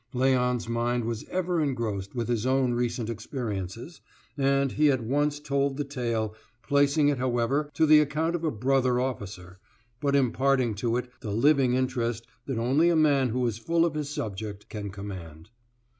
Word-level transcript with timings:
Léon's 0.15 0.67
mind 0.67 1.05
was 1.05 1.25
ever 1.25 1.61
engrossed 1.61 2.15
with 2.15 2.27
his 2.27 2.43
own 2.47 2.73
recent 2.73 3.07
experiences, 3.07 4.01
and 4.35 4.71
he 4.71 4.89
at 4.89 5.03
once 5.03 5.39
told 5.39 5.77
the 5.77 5.83
tale, 5.83 6.33
placing 6.67 7.09
it, 7.09 7.19
however, 7.19 7.69
to 7.75 7.85
the 7.85 7.99
account 7.99 8.33
of 8.35 8.43
a 8.43 8.49
brother 8.49 8.99
officer, 8.99 9.59
but 9.99 10.15
imparting 10.15 10.73
to 10.73 10.97
it 10.97 11.11
the 11.19 11.29
living 11.29 11.75
interest 11.75 12.25
that 12.47 12.57
only 12.57 12.89
a 12.89 12.95
man 12.95 13.29
who 13.29 13.45
is 13.45 13.59
full 13.59 13.85
of 13.85 13.93
his 13.93 14.09
subject 14.09 14.67
can 14.69 14.89
command. 14.89 15.51